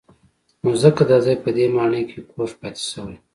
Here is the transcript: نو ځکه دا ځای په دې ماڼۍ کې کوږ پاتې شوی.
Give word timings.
نو 0.61 0.69
ځکه 0.83 1.01
دا 1.09 1.17
ځای 1.25 1.35
په 1.43 1.49
دې 1.55 1.65
ماڼۍ 1.75 2.03
کې 2.09 2.19
کوږ 2.31 2.51
پاتې 2.59 2.83
شوی. 2.91 3.15